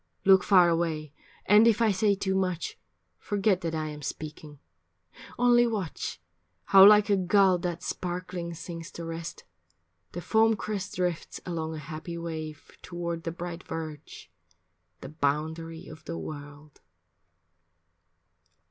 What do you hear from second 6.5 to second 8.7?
How like a gull that sparkling